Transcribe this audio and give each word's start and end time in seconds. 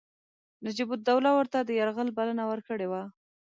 نجیب 0.65 0.89
الدوله 0.93 1.31
ورته 1.35 1.57
د 1.61 1.69
یرغل 1.79 2.09
بلنه 2.17 2.43
ورکړې 2.47 2.87
وه. 2.91 3.03